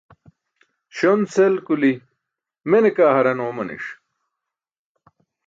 [0.97, 1.93] Śon-sel kuli̇
[2.69, 3.85] mene kaa haraṅ oomani̇ṣ.